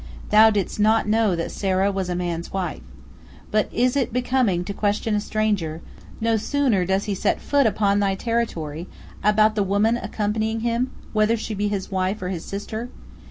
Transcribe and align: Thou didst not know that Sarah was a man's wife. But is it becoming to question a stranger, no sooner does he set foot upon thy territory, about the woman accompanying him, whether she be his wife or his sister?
Thou 0.31 0.49
didst 0.49 0.79
not 0.79 1.07
know 1.07 1.35
that 1.35 1.51
Sarah 1.51 1.91
was 1.91 2.09
a 2.09 2.15
man's 2.15 2.51
wife. 2.51 2.81
But 3.51 3.71
is 3.71 3.95
it 3.95 4.11
becoming 4.11 4.63
to 4.63 4.73
question 4.73 5.13
a 5.13 5.19
stranger, 5.21 5.79
no 6.19 6.37
sooner 6.37 6.85
does 6.87 7.03
he 7.03 7.13
set 7.13 7.39
foot 7.39 7.67
upon 7.67 7.99
thy 7.99 8.15
territory, 8.15 8.87
about 9.23 9.53
the 9.53 9.61
woman 9.61 9.97
accompanying 9.97 10.61
him, 10.61 10.89
whether 11.13 11.37
she 11.37 11.53
be 11.53 11.67
his 11.67 11.91
wife 11.91 12.19
or 12.23 12.29
his 12.29 12.43
sister? 12.43 12.89